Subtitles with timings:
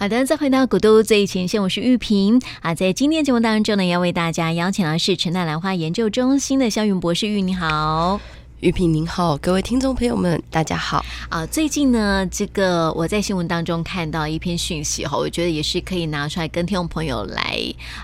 [0.00, 2.72] 好的，再回到古都最前线，我是玉萍啊。
[2.72, 8.20] 在今天节目当中呢，要为大家邀请的是陈大兰花研究中心的肖云博士，玉你好。
[8.60, 11.46] 玉萍您好，各位听众朋友们，大家好啊！
[11.46, 17.56] 最近呢，这个我在新闻当中看到一篇讯息哈，我觉得也是可以拿出来跟听众朋友来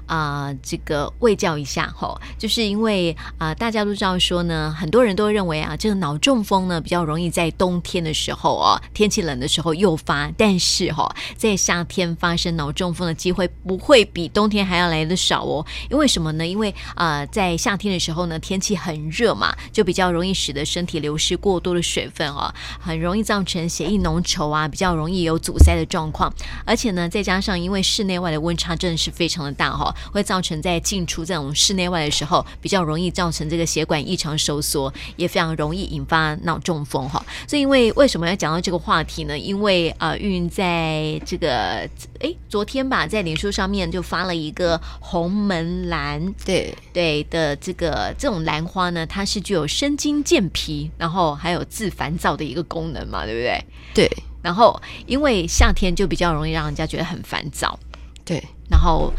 [0.07, 2.17] 啊，这个卫教一下哈。
[2.39, 15.67] 就是因为啊，大家都知道说呢，很多人都认为啊，这个脑中风呢比较容易在冬天的时候哦，天气冷的时候诱发，但是哈，在夏天发生脑中风的机会不会比冬天还要来得少哦。
[15.91, 16.47] 因为什么呢？
[16.47, 20.33] 因为啊，在夏天的时候呢，天气很热嘛，就比较容易。
[20.45, 26.31] 使得身体流失过多的水分哦，很容易造成血液浓稠啊，比较容易有阻塞的状况。
[26.67, 37.23] 而且呢，再加上因为室内外的温差真的是非常的大哈、哦，会造成在进出这种室内外的时候，比较容易造成这个血管异常收缩，也非常容易引发脑中风哈、哦。
[37.49, 39.39] 所以，因为为什么要讲到这个话题呢？
[39.39, 41.89] 因为呃，运在这个
[42.21, 53.65] 哎昨天吧，在脸书上面就发了一个红门兰，对对的这个这种兰花呢，它是具有生津健脾，然后还有治烦躁的一个功能嘛，对不对？
[53.95, 54.11] 对。
[54.43, 57.79] 然后因为夏天就比较容易让人家觉得很烦躁，
[58.25, 58.43] 对。
[58.71, 59.13] 然后，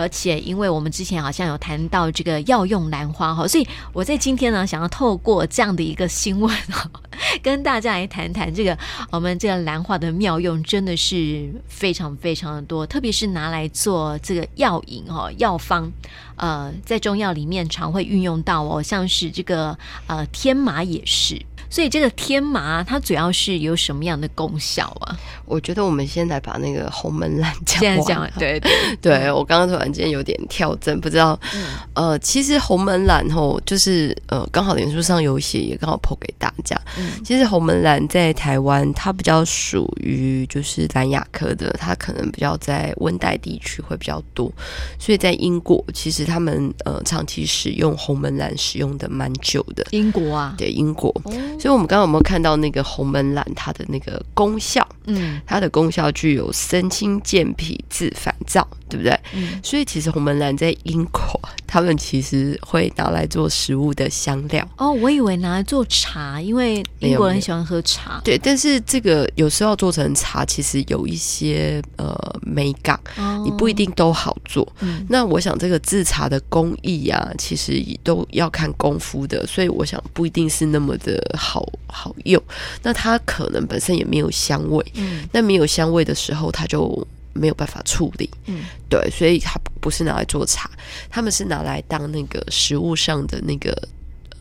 [0.00, 6.90] 而且因为我们之前好像有谈到这个药用兰花哈，所以我在今天呢，想要透过这样的一个新闻哈，
[7.42, 8.76] 跟大家来谈谈这个
[9.10, 15.90] 我们这个兰花的妙用，真的是非常非常的多，特别是拿来做这个药引哈药方。
[16.36, 25.14] 呃，在中药里面常会运用到哦，像是这个呃天麻也是，所以这个天麻它主要是有什么样的功效啊？
[25.44, 27.78] 我觉得我们先来把那个红门兰讲。
[27.80, 28.58] 现在讲，对
[29.02, 31.38] 对 我刚刚突然间有点跳针，不知道。
[31.54, 36.80] 嗯、呃，其实红门兰吼，就是呃，刚好脸书上有写，也刚好 po 给大家。
[36.98, 44.50] 嗯，其实红门兰在台湾，它比较属于就是兰亚科的，它可能比较在温带地区会比较多，
[44.98, 46.20] 所以在英国其实。
[46.30, 54.86] 他们呃长期使用红门兰使用的蛮久的，英国啊，对英国，哦、所以我们刚刚有没有看到那个红门兰它的那个功效？
[55.06, 59.18] 嗯，它的功效具有生津健脾、治烦躁，对不对？
[59.32, 64.68] 嗯，所以其实红门兰在英国，他们其实会拿来做食物的香料。
[64.76, 68.20] 哦，我以为拿来做茶，因为英国人喜欢喝茶。
[68.24, 74.66] 对，但是这个有时候做成茶，其实有一些呃美感，哦、你不一定都好做。
[74.80, 82.42] 嗯，那我想这个制茶的工艺啊，其实也都要看功夫的，所以我想不一定是那么的好好用。
[82.82, 84.84] 那它可能本身也没有香味。
[84.96, 88.28] 嗯，那没有香味的时候，它就没有办法处理。
[88.46, 90.70] 嗯，对，所以它不是拿来做茶，
[91.08, 93.70] 他们是拿来当那个食物上的那个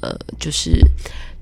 [0.01, 0.79] 呃，就是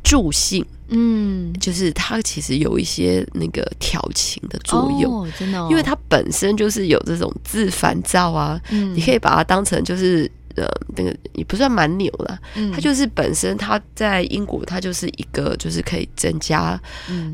[0.03, 0.65] 助兴。
[0.89, 8.59] 嗯，就是它其实有一些那个调情的作用，哦、真的、哦，因为它本身就是有这种自烦躁啊。
[8.69, 10.29] 嗯，你可以把它当成就是。
[10.57, 16.77] 的那个也不算蛮牛了，嗯、它就是本身它在英国，它就是一个就是可以增加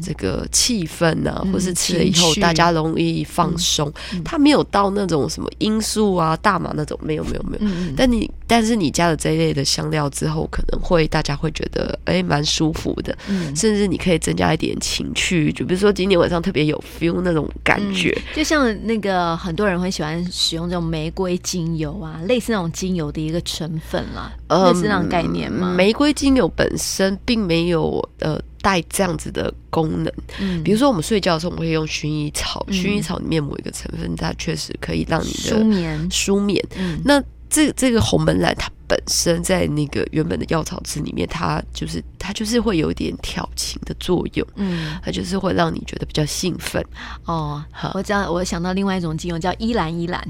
[0.04, 3.92] 这个气氛啊，嗯、或是吃了以后大家容易放松。
[4.12, 7.60] 嗯、它没有到那种什么罂粟啊、大麻那种，没有没有没有。
[7.62, 25.74] 嗯、但你但是你加了这一类的香料之后，可能会大家会觉得哎蛮舒服的，嗯、甚至你可以增加一点情趣，就比如说今天晚上特别有 feel 那种感觉，嗯、就像那个很多人会喜欢使用这种玫瑰精油啊，类似那种精油的一个成分啦，呃，是那种概念吗？
[25.76, 36.64] 玫瑰精油本身并没有呃带这样子的功能，嗯，比如说我们睡觉的时候，我们会用薰衣草，嗯、薰衣草里面某一个成分，它确实可以让你的舒眠，舒眠。
[36.78, 37.22] 嗯，那
[37.54, 38.70] 这这个红门兰它。
[38.86, 46.86] 本身在那个原本的药草汁里面，它就是它就是会有一点调情的作用，嗯，它就是会让你觉得比较兴奋
[47.26, 47.64] 哦。
[47.72, 50.22] 好，我知道，我想到另外一种精油叫依兰依兰，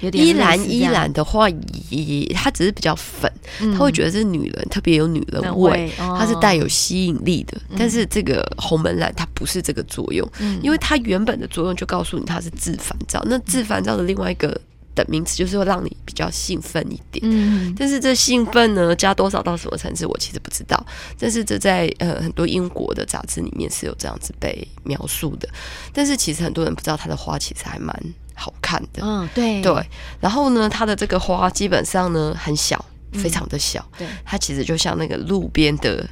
[0.00, 1.50] 有点依兰依兰的话，
[1.90, 3.30] 也它只是比较粉，
[3.60, 7.60] 嗯、它会觉得是女人特别有女人味，哦、它是带有吸引力的。
[7.68, 13.22] 嗯、但是这个红门兰它不是这个作用，嗯、因为它原本的作用就告诉你它是治烦躁。
[13.26, 14.58] 那治烦躁的另外一个。
[15.04, 20.84] 的名词就是会让你比较兴奋一点，嗯，但是这兴奋呢，加多少到什么层次，我其实不知道。
[21.18, 25.48] 但是这在呃很多英国的杂志里面是有这样子被描述的。
[25.92, 27.94] 但是其实很多人不知道它的花其实还蛮
[28.34, 29.86] 好看的，嗯，对对。
[30.20, 36.04] 然后呢，它的这个花基本上呢很小，非常的小，对，它其实就像那个路边的。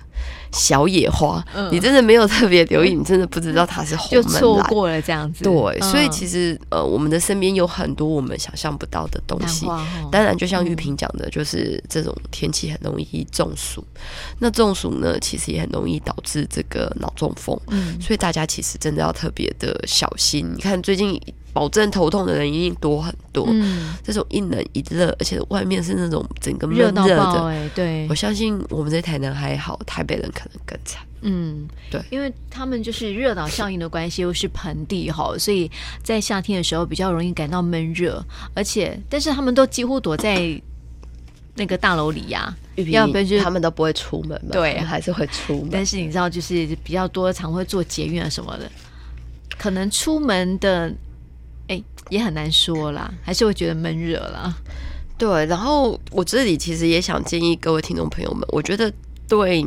[0.57, 5.45] 小野花，嗯、你真的没有特别留意，你真的不知道它是红门兰，就错过了这样子。
[5.45, 9.67] 对，嗯、所以其实呃，我们的身边有很多我们想象不到的东西。
[10.11, 13.85] 当然，就像玉萍讲的，就是这种天气很容易中暑。
[13.95, 14.01] 嗯、
[14.39, 17.59] 那中暑呢，其实也很容易导致这个脑中风。
[17.69, 20.51] 嗯，所以大家其实真的要特别的小心。
[20.57, 21.21] 你看最近。
[21.57, 23.47] 保证头痛的人一定多很多。
[23.49, 31.03] 嗯，这种一冷一热，而且外面是那种整个闷热的，哎，对，我相信我们在台南还好，台北人可能更惨。
[31.23, 35.71] 嗯，对，因为他们就是热岛效应的关系，又是盆地哈，所以
[36.03, 40.61] 在夏天的时候比较容易感到闷热，而且但是他们都几乎躲在
[41.55, 42.55] 那个大楼里呀，
[42.89, 45.71] 要不然就他们都不会出门嘛，对，还是会出门。
[45.73, 48.71] 但是你知道，就是比较多常会坐捷运啊什么的，
[49.57, 50.93] 可能出门的。
[51.69, 54.55] 哎，也很难说啦，还是会觉得闷热啦。
[55.19, 58.93] 对，然后我这里其实也想建议各位听众朋友们，我觉得
[59.29, 59.67] 对。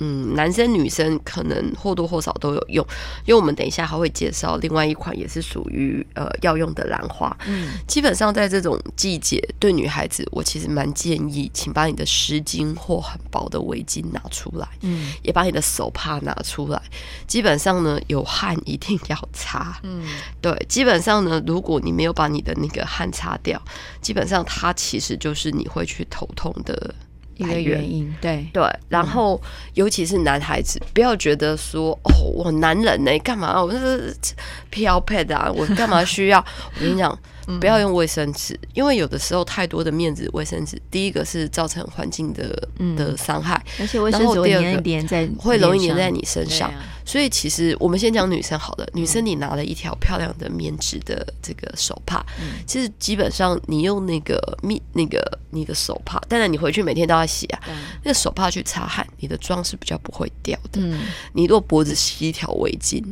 [0.00, 2.86] 嗯，男生女生可能或多或少都有用，
[3.26, 7.36] 因为我们等一下还会介绍另外一款也是属于呃药用的兰花。
[7.46, 16.80] 嗯，基本上在这种季节，对女孩子，我其实蛮建议，请把你的湿巾或很薄的围巾拿出来，嗯，也把你的手帕拿出来。
[17.26, 19.78] 基本上呢，有汗一定要擦。
[19.82, 20.04] 嗯，
[20.40, 23.60] 对，基本上呢，如果你没有把你的那个汗擦掉，
[24.00, 26.94] 基本上它其实就是你会去头痛的。
[27.38, 29.40] 一个原因，对对，然后
[29.74, 33.62] 尤其是男孩子，不要觉得说哦，我男人呢，干嘛？
[33.62, 34.14] 我是
[34.70, 36.38] 飘配的啊，我干嘛需要？
[36.76, 37.18] 我跟你讲。
[37.58, 44.50] 不要用卫生纸，因为有的时候太多的面纸、卫生纸，第一个是造成环境的、嗯、的伤害，而且卫生纸会
[44.82, 46.70] 粘在会容易粘在你身上。
[46.70, 60.80] 啊、所以其实我们先讲女生好了，女生你拿了一条漂亮的棉质的这个手帕，嗯、其实基本上你用那个面那个你的手帕，当然你回去每天都要洗啊，嗯、那个手帕去擦汗，你的妆是比较不会掉的。
[60.82, 61.00] 嗯、
[61.32, 63.02] 你如果脖子系一条围巾。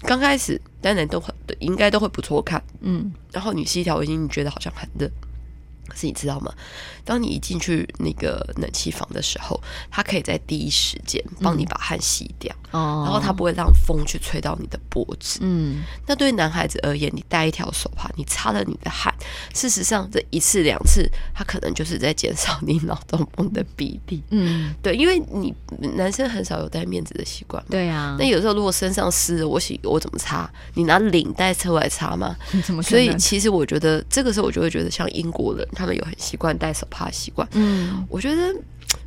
[0.00, 3.12] 刚开始当然都会对，应该都会不错看，嗯。
[3.32, 5.10] 然后你系一条围巾，你觉得好像很热。
[5.88, 6.52] 可是你知道吗？
[7.04, 9.60] 当你一进去那个冷气房的时候，
[9.90, 15.38] 它可以在第一时间帮你把汗吸掉，嗯、然后它不会让风去吹到你的脖子。
[15.42, 19.14] 嗯，那对于男孩子而言，你带一条手帕，你擦了你的汗，
[19.54, 24.20] 事实上这一次两次，它可能就是在减少你脑中风的比例。
[24.30, 25.54] 嗯， 对，因为你
[25.94, 27.64] 男生很少有戴面子的习惯。
[27.70, 30.50] 对啊，那有时候如果身上湿了，我洗我怎么擦？
[30.74, 32.34] 你拿领带出来擦吗？
[32.82, 35.64] 所以其实我觉得这个时候我就会觉得像英国人。
[35.76, 38.54] 他们有很习惯戴手帕习惯，嗯，我觉得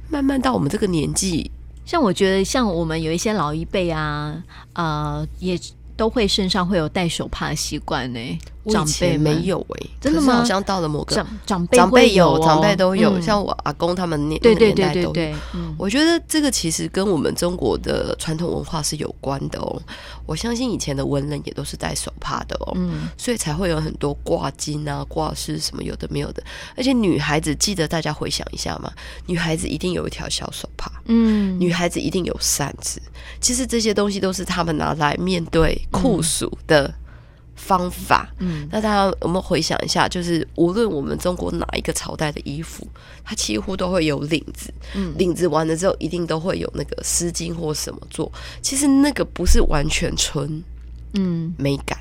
[0.08, 1.50] 慢慢到我们这个年纪，
[1.86, 4.42] 像我觉得像我们有一些老一辈啊，
[4.74, 5.60] 呃，也
[5.98, 8.20] 都会身上会有戴手帕的习惯呢。
[8.70, 10.36] 长辈没有哎，真的吗？
[10.36, 15.14] 好像到了某个长长辈长辈有，长辈都有，像我阿公他们那那个年代都有。
[15.78, 19.82] 我觉得这个其实跟我们中国的传统文化是有关的哦。
[20.26, 22.78] 我相信以前的文人也都是戴手帕的哦，
[23.18, 26.44] 所以才会有很多挂金啊、挂饰什么有的没有的。
[26.76, 28.92] 而且女孩子记得大家回想一下嘛，
[29.26, 33.02] 女孩子一定有一条小手帕，嗯，女孩子一定有扇子。
[33.42, 36.94] 其实这些东西都是他们拿来面对酷暑的。
[37.60, 42.88] 方法，嗯，那大家我们回想一下，就是无论我们中国哪一个朝代的衣服，
[43.24, 50.64] 它几乎都会有领子，嗯，领子完了之后一定都会有那个丝巾或什么做，其实那个不是完全纯，
[51.14, 52.00] 嗯，美感。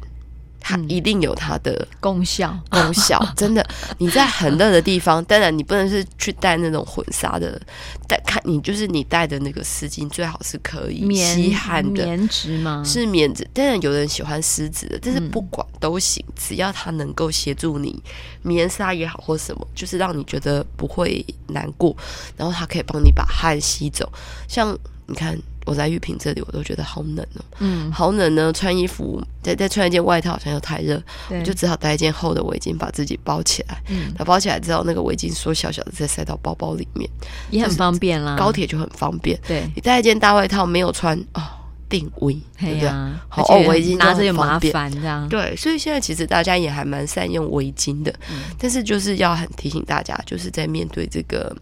[0.69, 3.67] 它一定有它的功效，功效 真的。
[3.97, 7.59] 你在很热的地方，当然你不能是去带那种混纱的，
[8.07, 12.83] 带看你就是你带的那个丝巾最好是可以吸汗的棉质吗？
[12.85, 18.03] 是棉质，当然有人喜欢丝质的，但是不管都行，只要它能够协助你
[18.43, 21.97] 棉纱也好或什么，就是让你觉得不会难过，
[22.37, 24.13] 然后它可以帮你把汗吸走。
[24.47, 25.39] 像你看。
[25.69, 28.51] 我在玉屏这里，我都觉得好冷哦，嗯，好冷呢。
[28.51, 33.83] 穿衣服再再穿一件外套，好像又太热，我就只好带一件厚的围巾把自己包起来。
[33.89, 37.09] 嗯，它包起来之后，那个围巾缩小小的，再塞到包包里面，
[37.51, 38.35] 也很方便啦。
[38.37, 39.39] 高铁就很方便。
[39.47, 41.43] 对，你带一件大外套没有穿哦，
[41.91, 42.89] 定位，对不对？
[43.29, 45.29] 好，哦，围巾拿着也麻烦，这样。
[45.29, 51.55] 对，所以现在其实大家也还蛮善用围巾的，嗯，但是就是要很提醒大家，就是在面对这个，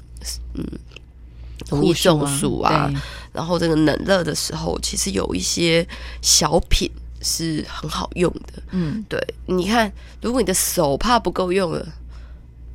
[0.54, 0.64] 嗯。
[1.68, 2.90] 容易中暑啊，
[3.32, 5.87] 然后这个冷热的时候，其实有一些
[6.23, 8.62] 小品是很好用的。
[8.70, 11.87] 嗯，对，你看，如果你的手帕不够用了，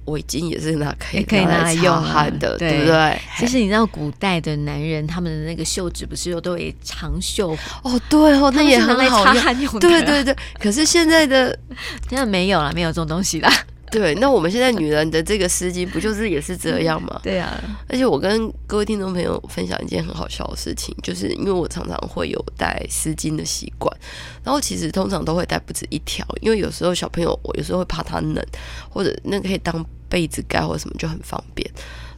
[0.05, 3.21] 围巾也是拿可以可以拿来用汗的，对不对？
[3.37, 7.99] 其实你知道，古代的男人他们的那个袖子不是有都有长袖哦？
[8.09, 9.35] 对哦，那也很好用。
[9.35, 9.79] 擦汗用的。
[9.79, 11.57] 对对对，可是现在的
[12.09, 13.49] 现在没有了，没有这种东西了。
[13.91, 17.19] 对，那我们现在女人的这个丝巾不就是也是这样吗？
[17.21, 23.93] 对啊，而且我跟各位听众朋友分享一件很好笑的事情，就是因为我常常会有带丝巾的习惯，
[24.43, 28.41] 然后其实通常都会带不止一条，因为有时候小朋友我有时候会怕他冷，
[28.89, 31.69] 或者那个可以当被子盖或者什么就很方便。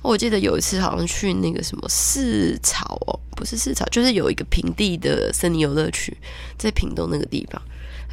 [0.03, 6.15] 我记得有一次好像去那个什么市草哦，不是市草，就是有一个平地的森林游乐区，
[6.58, 7.60] 在屏东那个地方。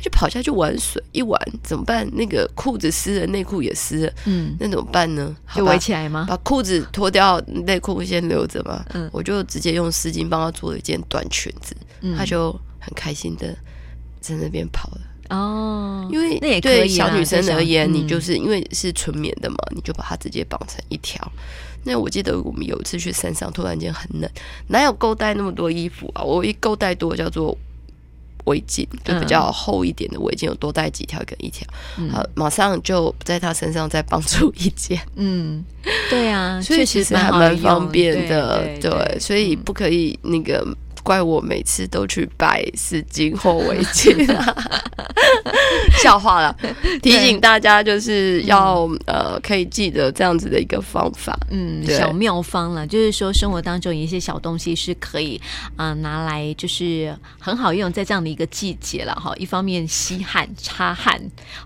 [0.00, 2.09] 就跑下去玩水，一玩怎么办？
[2.14, 5.37] 那个裤子湿了，内裤也湿了，嗯，那怎么办呢？
[5.54, 6.25] 就围起来吗？
[6.28, 8.85] 把裤子脱掉，内裤先留着嘛。
[8.95, 13.54] 嗯，我就直接用丝巾帮他做了一件短裙子，嗯，他就很开心的
[14.21, 15.00] 在那边跑了。
[15.37, 21.21] 哦，因为那也对小女生而言，你就是因为是纯棉的嘛，你就把它直接绑成一条。
[21.85, 24.30] 那我记得我们有一次去山上，突然间很冷，
[24.69, 26.23] 哪有够带那么多衣服啊？
[26.23, 27.57] 我一够带多叫做。
[28.44, 31.66] 围巾就比较厚一点的围巾，有多带几条跟一条，
[32.11, 35.00] 好，马上就在他身上再绑出一件。
[35.16, 35.64] 嗯，
[36.09, 38.64] 对啊，所以其实还蛮方便的。
[38.80, 40.66] 对，所以不可以那个。
[41.02, 44.14] 怪我每次都去摆丝巾或围巾，
[46.02, 46.54] 笑话了。
[47.02, 52.87] 提醒大家就是要呃，可以记得这样子的一个方法，嗯，小妙方了。
[52.87, 55.40] 就是说生活当中有一些小东西是可以
[55.76, 59.35] 啊、呃、拿来，就是很好用，在这样的一个季节了哈。
[59.37, 61.21] 一方面吸汗擦汗，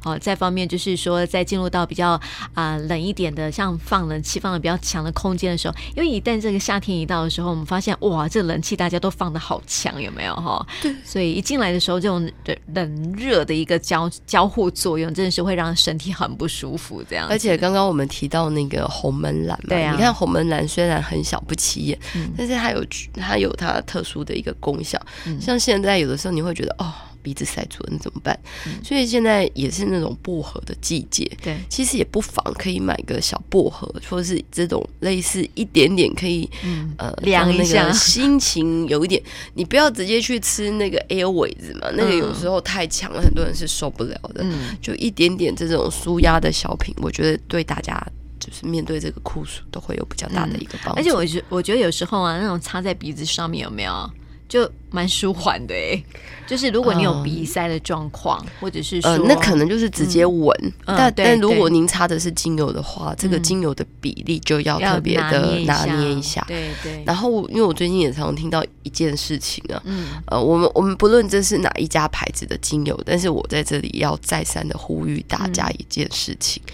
[0.05, 2.11] 哦，再方面就是说在进入到比较
[2.55, 9.24] 啊、呃、冷一点的，像放冷气放的比较强的空间的时候，因为一旦这个夏天一到的时候，我们发现哇，这冷气大家都放。
[9.25, 10.65] 放的好强，有没有哈？
[10.83, 12.31] 对，所以一进来的时候，这种
[12.75, 17.03] 冷热的一个交交互作用，真的是会让身体很不舒服。
[17.09, 25.01] 这样，而且刚刚我们提到那个红门兰嘛，对啊，你看红门兰虽然很小不起眼，嗯，但是它有它有它特殊的一个功效。
[25.25, 26.93] 嗯，像现在有的时候你会觉得哦。
[27.25, 28.39] 鼻子塞住了，那怎么办？
[28.67, 39.21] 嗯、所以现在也是那种薄荷的季节，对，其实也不妨可以买个小薄荷，或者是这种类似一点点可以，嗯、呃，凉一下，心情有一点。
[39.55, 44.43] 你不要直接去吃那个 Airways 嘛，那个有时候太强了，很多人是受不了的。
[44.45, 47.99] 嗯，就一点点这种舒压的小品，我觉得对大家
[48.39, 51.01] 就是面对这个酷暑都会有比较大的一个帮助。
[51.01, 54.11] 嗯、而且我觉我觉得有时候啊，那种插在鼻子上面有没有？
[54.49, 56.01] 就蛮舒缓的哎，
[56.47, 60.57] 就是如果你有鼻塞的状况，嗯、或者是说、呃，那可能就是直接闻。
[60.87, 66.45] 嗯、但、嗯、但如果您擦的是精油的话，嗯、这个精油的比例就要特别的拿捏一下。
[66.47, 67.03] 对对。
[67.05, 76.73] 然后，因为我最近也常常听到一件事情啊，嗯，呃，我们我们不论这是哪一家牌子的精油，但是我在这里要再三的呼吁大家一件事情：嗯、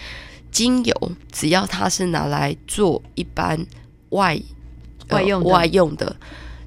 [0.50, 3.64] 精油只要它是拿来做一般
[4.10, 4.38] 外、
[5.08, 6.14] 呃、外用外用的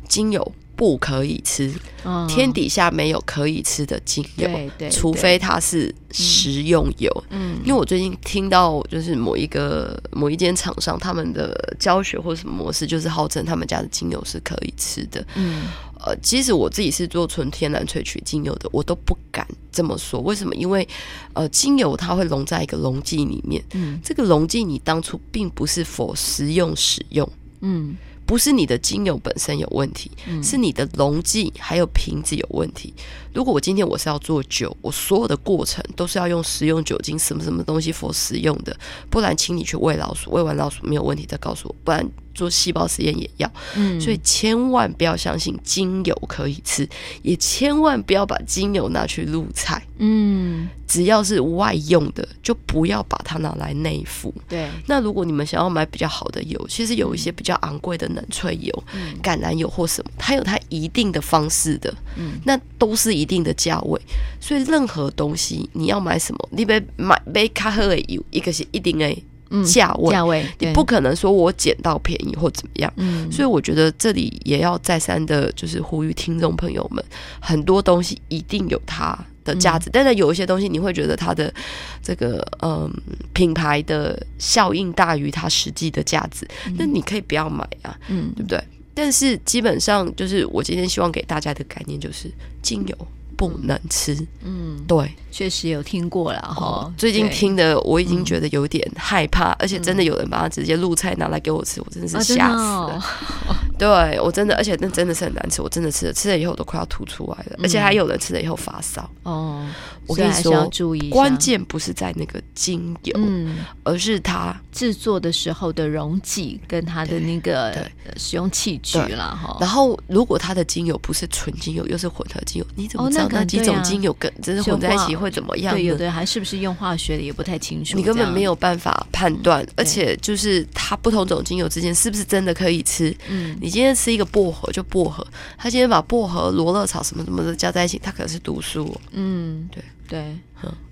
[0.07, 0.51] 精油。
[0.75, 1.71] 不可以吃，
[2.03, 7.23] 嗯、天底下没有可以吃的精油，对对对，除非它是食用油。
[7.29, 15.25] 嗯，因为我最近听到，就是某一个某一间厂商他们的教学或什么模式，就是号称他们家的精油是可以吃的。
[15.35, 15.67] 嗯，
[16.03, 20.19] 呃，其实我自己是做纯天然萃取精油的，我都不敢这么说。
[20.21, 20.55] 为什么？
[20.55, 20.87] 因为
[21.33, 27.29] 呃，精油它会溶在一个溶剂里面，嗯，这个溶剂你当初并不是 for 食用使用，
[27.61, 27.95] 嗯。
[28.33, 32.91] 不是你的精油本身有问题，嗯、是你的溶剂还有瓶子有问题。
[33.31, 38.75] 如果我今天我是要做酒，我所有的过程都是要用食用酒精，什么什么东西 for 食用的，
[39.07, 43.51] 不然请你去喂老鼠，喂完老鼠没有问题再告诉我，不然做细胞实验也要。
[43.75, 46.87] 嗯，所以千万不要相信精油可以吃，
[47.21, 49.81] 也千万不要把精油拿去入菜。
[49.97, 50.69] 嗯。
[50.85, 54.31] 只要是外用的，就不要把它拿来内服。
[54.47, 61.91] 对，那如果你们想要买比较好的油，其实有一些比较昂贵的冷萃油、嗯、橄榄油或什么，它有它一定的方式的。
[62.15, 63.99] 嗯，那都是一定的价位。
[64.39, 69.17] 所以任何东西你要买什么，你别买买卡赫的油，一个是一定的
[69.65, 72.91] 价位，价位你不可能说我捡到便宜或怎么样。
[72.98, 77.03] 嗯，所以我觉得这里也要再三的，就是呼吁听众朋友们，
[77.39, 81.53] 很多东西一定有它的价值，嗯、但是有一些东西你会觉得它的
[82.01, 82.91] 这个嗯
[83.33, 88.63] 品牌的效应大于它实际的价值，那、嗯、你可以不要买啊，嗯，对不对？
[88.95, 92.31] 但是基本上就是我今天希望给大家的概念就是
[92.62, 93.07] 精油。
[93.35, 96.65] 不能吃，嗯，对，确实有听过了哈。
[96.65, 103.03] 哦、最近听的我已经觉得有点害怕，嗯、而且真的有人把它直接入菜拿来给我吃，我真的是吓死了。
[103.77, 109.09] 对我真的，而且那真的是很难吃，我真的吃了，吃了以后我都快要吐出来了，嗯、而且还有人吃了以后发烧。
[109.23, 109.67] 哦，
[110.05, 117.75] 我跟你说，要注意，关键不是在那个精油，嗯，而是它制作的时候的溶剂跟它的那个
[118.15, 119.57] 使用器具了哈。
[119.59, 125.73] 然后，如果它的精油不是纯精油，又是混合精油，你怎么那几种精油跟真是混在一起会怎么样？
[125.73, 129.65] 对，有的还是不是用化学的也不太清楚，你根本没有办法判断。
[129.75, 133.15] 而且，就是它不同种精油之间是不是真的可以吃？
[133.29, 135.25] 嗯，你今天吃一个薄荷就薄荷，
[135.57, 138.95] 他今天把薄荷、罗勒草什么什么的加在一起，它可能是毒素。
[139.11, 140.37] 嗯，对对。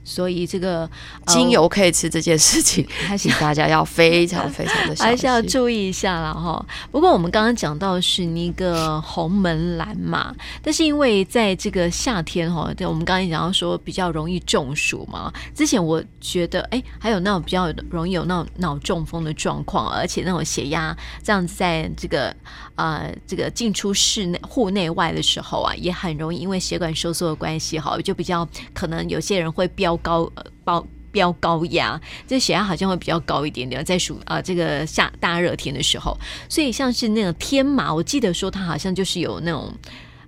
[0.03, 0.89] 所以这个
[1.27, 6.65] 精油可以吃这件事情， 还是大家要非常非常的 还是要注意一下了哈。
[6.91, 15.31] 不过我们刚刚讲到是那个红门兰嘛，但是因为在这个夏天哈，对，我们刚刚讲到说比较容易中暑嘛。
[15.53, 22.35] 之前我觉得哎，还有那种比较容易有那种脑中风的状况，而且那种血压这样子，在这个
[22.75, 29.97] 呃这个进出室内户内外的时候啊，也很容易因为血管收缩的关系哈，就比较可能有些人会会飙。
[30.01, 36.17] 高呃，飙飙高压，这血压好像会比较高一点点，在暑啊这个夏大热天的时候，
[36.49, 39.71] 所以像是那个天麻，我记得说它好像就是有那种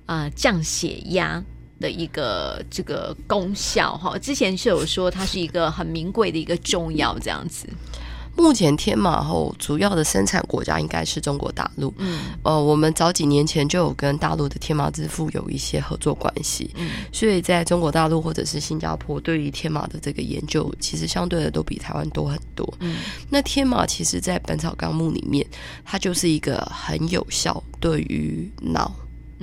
[0.06, 1.44] 啊降血压
[1.80, 4.16] 的一个这个功效哈。
[4.20, 7.68] 之前是有说它是一个很名贵的一个中药这样子。
[8.36, 11.94] 目前天麻后主要的生产国家应该是中国大陆。
[11.98, 16.72] 嗯，呃，我们早几年前就有跟大陆的天麻之父有一些合作关系。
[16.76, 22.72] 嗯，所以在中国大陆或者是新加坡，对于天麻的这个研究，其实相对的都比台湾多很多。
[22.80, 22.98] 嗯，
[23.30, 25.46] 那天麻其实在《本草纲目》里面，
[25.86, 28.92] 它就是一个很有效对于脑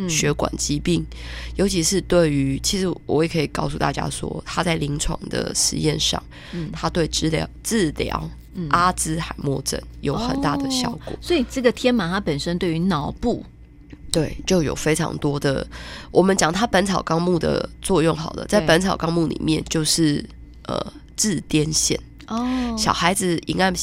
[0.09, 1.17] 血管疾病，嗯、
[1.57, 8.31] 尤其是对于，其实我也可以告诉大家说，他在临床的实验上，嗯，他对治疗治疗。
[8.69, 13.47] 阿兹海默症有很大的效果，哦，所以这个天麻它本身对于脑部，
[14.11, 15.67] 对就有非常多的。
[16.11, 20.23] 我们讲它《本草纲目》的作用好了，在《本草纲目》里面就是
[20.65, 21.97] 呃治癫痫。
[22.27, 23.77] 哦，小孩子应该不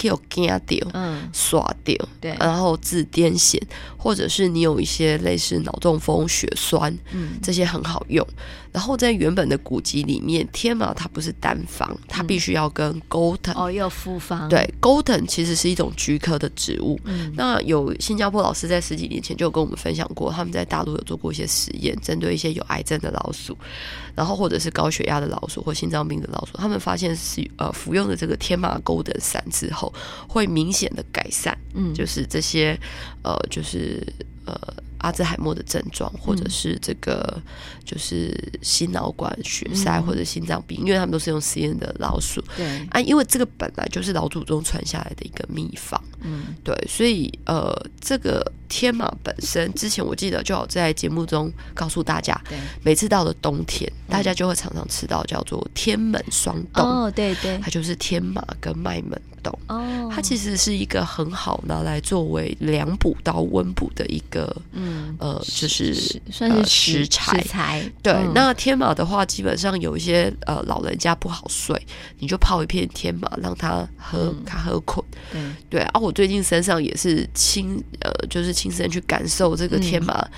[0.00, 0.08] 是。
[0.08, 3.58] 有惊掉，嗯，耍掉，对，然后治癫痫，
[3.96, 8.26] 或者是你有一些类似脑中风、血栓，嗯，这些很好用。
[8.74, 14.48] 然后在原本的古籍里面，天麻它不是单方，它必须要跟钩藤哦，要复方。
[14.48, 16.98] 对，钩藤其实是一种菊科的植物。
[17.04, 23.56] 嗯，那有新加坡老师在十几年前就有跟我们分享过，他们在大陆有做过一些实验，针对一些有癌症的老鼠，
[24.16, 29.94] 然后或者是高血压的老鼠或心脏病的老鼠，他们发现是呃服用的这个天麻钩藤散之后。
[30.26, 32.76] 会明显的改善，嗯，就是这些，
[33.22, 34.04] 呃，就是
[34.44, 34.58] 呃，
[35.04, 37.38] 阿兹海默的症状，或者是这个，
[37.84, 42.64] 就是心脑管血塞或者心脏病，因为他们都是用实验的老鼠，对。
[42.90, 59.16] 啊，因为这个本来就是老祖宗传下来的一个秘方，嗯，对，所以呃，这个天马本身，之前我记得就有在节目中告诉大家，对，每次到了冬天，大家就会常常吃到叫做天门双冻，哦，对对，它就是天马跟麦门。
[59.68, 65.94] 哦，它其实是一个很好拿来作为凉补到温补的一个，嗯，呃，就是
[66.32, 67.42] 算是食材。
[67.42, 67.92] 食材。
[68.02, 71.78] 对，嗯、那天马的话，基本上有一些呃老人家不好睡，
[72.20, 75.04] 你就泡一片天马，让他喝，他喝困。
[75.30, 75.42] 对。
[75.68, 80.14] 对啊，我最近身上也是清呃，就是亲身去感受这个天麻。
[80.14, 80.30] 嗯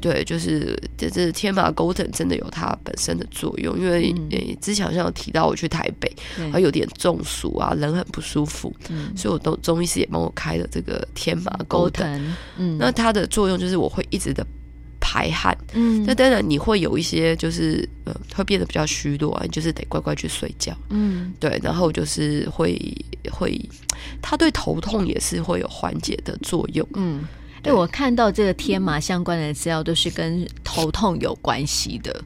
[0.00, 4.28] 对，就是这这天麻钩藤真的有它本身的作用，因为、嗯。
[4.30, 6.08] 欸、之前好像有提到我去台北，
[6.52, 12.06] 还对有点中暑啊，人很不舒服，嗯、所以我都中医师也帮我开了这个天麻钩藤。
[12.58, 14.46] 嗯，那它的作用就是我会一直的
[15.00, 22.80] 排汗，嗯，那当然你会有一些就是呃会变得比较虚弱啊，你就是得乖乖去睡觉，嗯，对，然后就是会
[23.32, 23.60] 会，
[24.22, 27.26] 它对头痛也是会有缓解的作用，嗯。
[27.62, 32.24] 对，我看到这个天麻相关的资料都是跟头痛有关系的，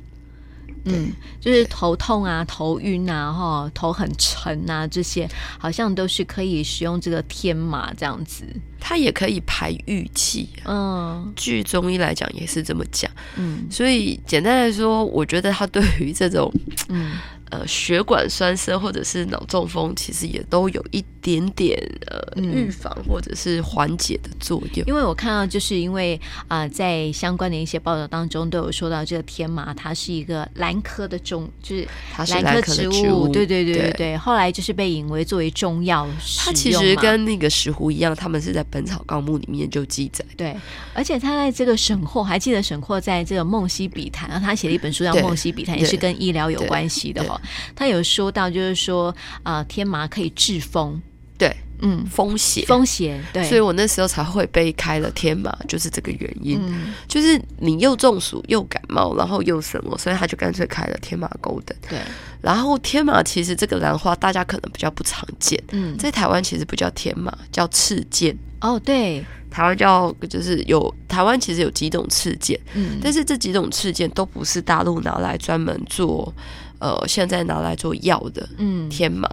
[0.85, 8.45] 嗯，就是头痛啊、头晕啊、哈、头很沉啊这些，好像都是可以使用这个天麻这样子。
[8.81, 16.53] 它也可以排郁气，嗯，据中医来讲也是这么讲，嗯，所以简单来说，我觉得它对于这种，
[16.88, 17.12] 嗯。
[17.53, 24.87] 呃，血管栓塞或者是脑中风，其实也都有一点点呃预防或者是缓解的作用。
[24.87, 31.87] 因为我看到，就是因为啊、呃，在相关的一些报道当中都有说到，这个天麻它是一个兰科的种，就是
[32.17, 34.17] 兰科植物，植物对对对对对。
[34.17, 36.09] 后来就是被引为作为中药。
[36.38, 40.25] 它其实跟那个石斛一样，他们是在《本草纲目》里面就记载。
[40.38, 40.57] 对，
[40.95, 47.38] 而且他在这个沈括，还记得沈括在这个《梦溪笔谈》，然后他写了一本书叫《梦溪笔谈》，也是跟医疗有关系的哈。
[47.74, 51.00] 他有说到，就是说，啊、呃，天麻可以治风，
[51.38, 52.05] 对，嗯。
[52.07, 52.64] 风邪。
[52.66, 61.74] 风邪对，所以我那时候才会被开了天麻，就是这个原因，嗯、就是你又中暑又感冒，然后又什么，所以他就干脆开了天麻 Golden。
[61.88, 61.98] 对，
[62.40, 68.37] 然后天麻其实这个兰花大家可能比较不常见，嗯，在台湾其实不叫天麻，叫赤剑。
[68.61, 76.33] 哦，对，台湾叫就是有台湾其实有几种赤剑，嗯，但是这几种赤剑都不是大陆拿来专门做，
[76.83, 79.29] 呃，现在拿来做药的，嗯，天麻。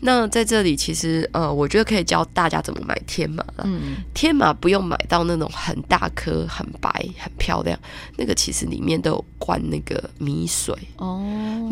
[0.00, 3.64] 那在这里，其实呃，我觉得可以教大家怎么买天麻了。
[3.64, 7.78] 嗯，天麻不用买到那种很大颗、很白、很漂亮，
[8.16, 11.20] 那个其实里面都有灌那个米水哦。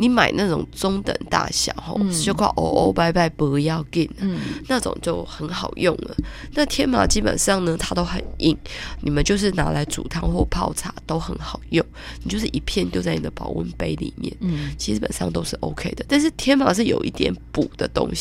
[0.00, 6.16] 你买那种中等大小，吼、嗯，就靠哦哦拜拜不要紧，嗯，那种就很好用了。
[6.52, 8.56] 那天麻基本上呢，它都很硬，
[9.02, 11.84] 你们就是拿来煮汤或泡茶都很好用。
[12.24, 16.04] 你就是一片丢在你的保温杯里面，嗯，基本上都是 OK 的。
[16.08, 18.15] 但是天麻是有一点补的东西。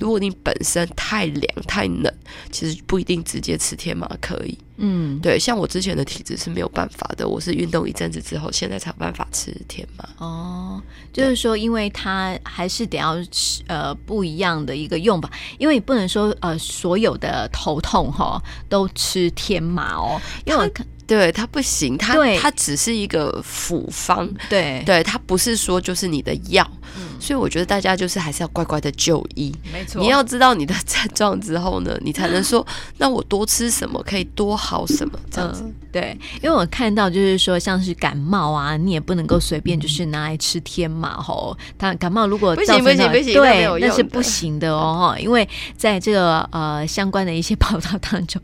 [0.00, 2.12] 如果你本身太凉太冷，
[2.50, 4.58] 其实不一定直接吃天麻可以。
[4.78, 10.06] 嗯，对，像我之前的体质是没有办法的，我是运动一阵子之后，现在才有办法吃天麻。
[10.18, 20.86] 哦，就是说，因为它还是得要吃呃不一样的一个用法，因为你不能说呃所有的头痛哈都吃天麻哦，因为我看。
[21.06, 24.82] 对，它不行，它它只是一个辅方，对。
[24.84, 29.84] 对，它不是说就是你的药，嗯、所以我觉得大家就是还是要乖乖的就医，没。
[29.84, 32.66] 错，你要知道你的 症状之后呢，你才能说，
[32.98, 48.42] 那我多吃什么可以多好什么这样子，嗯，对，因为我看到就是说像是感冒啊，你也不能够随便就是拿来吃天麻吼，它感冒如果不行不行不行，对，那是不行的哦， 因为在这个呃相关的一些报道当中，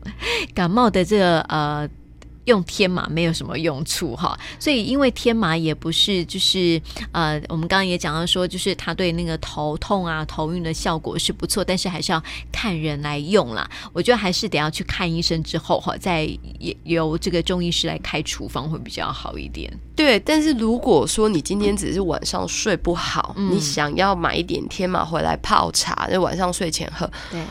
[0.55, 1.89] 感冒的这个呃。
[2.45, 13.69] 用天麻没有什么用处哈，所以因为天麻也不是就是呃，我们刚刚也讲到说，就是它对那个头痛啊、头晕的效果是不错，但是还是要看人来用啦。
[13.93, 16.29] 我觉得还是得要去看医生之后哈，再
[16.83, 19.71] 由这个中医师来开处方会比较好一点。
[19.95, 27.41] 对，但是如果说你今天只是晚上睡不好，嗯、你想要买一点天麻回来泡茶，就晚上睡前喝，对。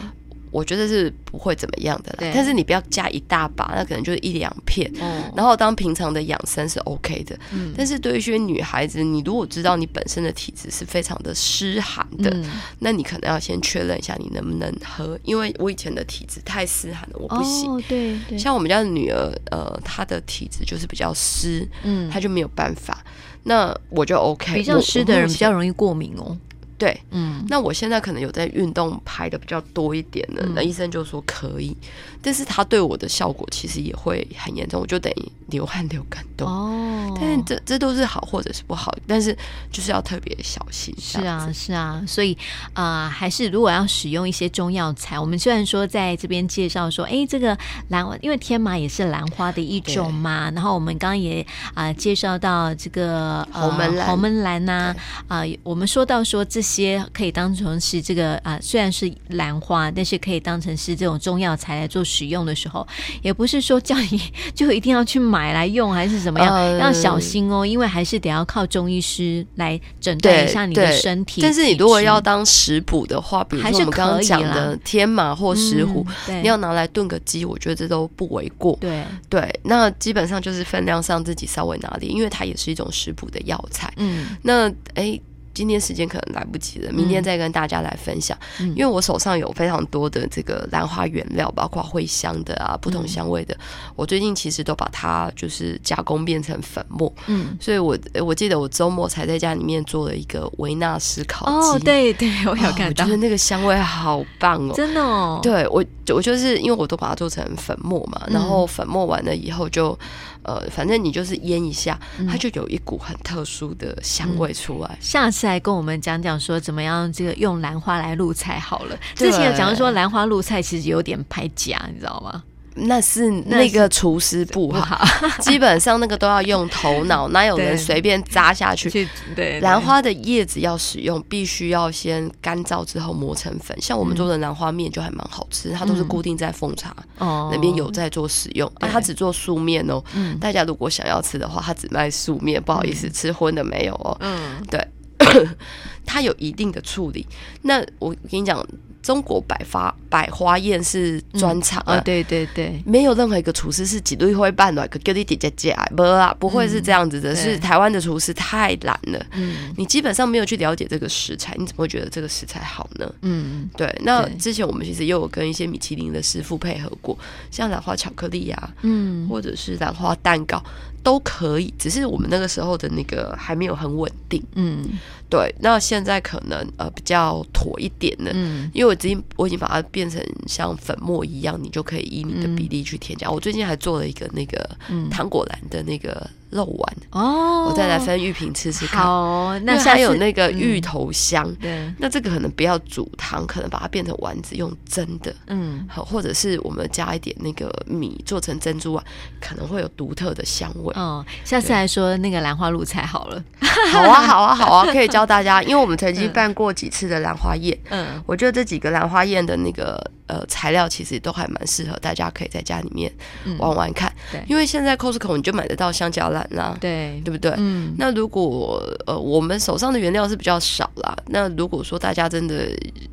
[0.52, 4.88] 我觉得是不会怎么样的啦，但是你不要加一大把，那可能就是一两片。
[5.00, 7.34] 嗯、然后当平常的养生是 OK 的。
[7.52, 12.44] 嗯、但是对于一些女孩子，你如果知道你本身的体质是非常的湿寒的，嗯、
[12.80, 15.18] 那你可能要先确认一下你能不能喝。
[15.24, 17.72] 因为我以前的体质太湿寒了，我不行。
[17.72, 23.02] 哦、对，对像我们家的女儿，呃，她的体质就是比较湿，嗯，她就没有办法。
[23.44, 24.54] 那我就 OK。
[24.54, 26.36] 比较湿的人比较容易过敏哦。
[26.83, 31.77] 对，嗯，那我现在可能有在运动排的比较多一点的，嗯、那医生就说可以，
[32.21, 37.16] 但是他对我的效果其实也会很严重，我就等于流汗流感动哦。
[37.20, 39.32] 但是这这都是好或者是不好，但是
[39.70, 40.92] 就是要特别小心。
[40.98, 42.36] 是啊，是啊，所以
[42.72, 47.56] 啊、呃，还是如果要使用一些中药材，我们虽然说在这边介绍说，哎，这个
[47.90, 51.40] 兰花，因为天麻也是兰花的一种嘛，然后我们刚刚也
[51.74, 54.92] 啊、呃、介绍到这个、呃、红门兰红门兰呐
[55.28, 56.72] 啊我们说到说这些。
[56.72, 62.88] 些可以当成是这个啊，虽然是兰花，但是可以当成是这种中药材来做使用的时候，
[63.20, 64.18] 也不是说叫你
[64.56, 71.40] 就一定要去买来用，还是怎么样，嗯、要小心哦，因为还是得要靠中医师来诊断一下你的身体。
[71.40, 78.76] 但是你如果要当食补的话，比如说我们刚刚讲的天麻或石斛，嗯、你要拿来炖个鸡，我觉得这都不为过。
[78.81, 83.92] 对对，那基本上就是分量上自己稍微拿点，因为它也是一种食补的药材。
[83.96, 85.18] 嗯，那哎。
[85.54, 88.36] 今天时间可能来不及了，明天再跟大家来分享。
[88.60, 93.54] 嗯、因为我手上有非常多的这个兰花原料，包括茴香的啊，不同香味的。
[93.54, 97.12] 嗯、我最近其实都把它就是加工变成粉末。
[97.26, 101.68] 嗯，所以我我记得我周末才在家里面做了一个维纳斯烤鸡。
[101.68, 105.40] 哦，对对，我有看到，哦、我觉得那个香味好棒哦，真的哦。
[105.42, 105.84] 对我，
[106.14, 109.98] 我就是因为我都把它做成粉末嘛，然后粉末完了以后就。
[110.44, 111.96] 呃，反正你就是腌一下，
[112.28, 114.88] 它就有一股很特殊的香味出来。
[114.88, 118.96] 嗯、下次来跟我们讲讲说怎么样这个用兰花来露菜好了。
[119.16, 122.44] 之前有讲说兰花露菜其实有点拍假，你知道吗？
[122.74, 125.05] 那是那个厨师不好，
[125.40, 128.88] 基本上那个都要用头脑，哪有人随便扎下去？
[129.35, 133.76] 对，兰花的叶子要使用，必须要先干燥之后磨成粉。
[133.83, 140.02] 像我们做的兰花面就还蛮好吃，它都是固定在奉茶那边有在做使用，啊，它只做素面哦。
[140.40, 144.16] 大家如果想要吃的话，它只卖素面，不好意思，吃荤的没有哦。
[144.20, 144.81] 嗯，对，
[146.04, 147.26] 它有一定的处理。
[147.62, 148.66] 那我跟你讲。
[149.02, 163.12] 中国百花百花宴是专场啊，对对对，没有任何一个厨师是几度会办的，给你叠加加，不啊，不会是这样子的，是台湾的厨师太懒了，嗯，你基本上没有去了解这个食材，你怎么会觉得这个食材好呢？
[163.22, 163.92] 嗯，对。
[164.04, 167.18] 那之前我们其实也有跟一些米其林的师傅配合过，
[167.50, 170.62] 像兰花巧克力呀，嗯，或者是兰花蛋糕。
[171.02, 174.42] 都可以，只是我们那个时候的那个还没有很稳定。
[174.54, 174.84] 嗯，
[175.28, 175.54] 对。
[175.60, 183.28] 那现在可能呃比较妥一点的，嗯，因为我已经我已经把它变成像粉末一样，你就可以以你的比例去添加。
[183.28, 184.68] 嗯、我最近还做了一个那个
[185.10, 186.28] 糖果蓝的那个。
[186.52, 189.02] 肉丸哦，我再来分玉萍吃吃看。
[189.02, 199.04] 哦，那还有那个芋头香，对，那这个可能不要煮汤，可能把它变成丸子用蒸的，嗯，好，或者是我们加一点那个米做成珍珠丸，
[199.40, 200.92] 可能会有独特的香味。
[200.94, 203.42] 哦，下次来说那个兰花露菜好了。
[203.90, 210.10] 好啊，好啊，好啊，可以教大家，因为我们曾经办过几次的兰花宴，嗯，我觉得这几个兰花宴的那个。
[210.28, 213.12] 呃，材料其实都还蛮适合，大家可以在家里面
[213.58, 214.08] 玩玩看。
[214.08, 217.52] 嗯、对，因为现在 Costco 你就买得到香蕉篮啦，对，对不对？
[217.57, 217.94] 嗯。
[217.98, 222.68] 那如果呃我们手上的原料是比较少啦，那如果说大家真的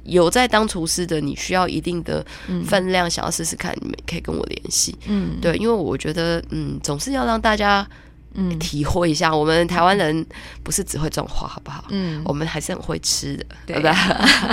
[0.05, 2.25] 有在当厨师的，你需要一定的
[2.65, 4.95] 分量，想要试试看，你们可以跟我联系。
[5.07, 7.87] 嗯，对，因为我觉得，嗯，总是要让大家。
[8.35, 10.23] 嗯，体会一下，我们台湾人
[10.61, 11.85] 不是只会种花，好不好？
[11.89, 13.91] 嗯，我们还是很会吃的，对吧？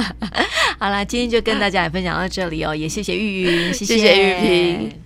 [0.81, 5.01] 好啦，今天就跟大家来分享到这里哦，也谢谢玉云，谢谢，谢谢玉萍。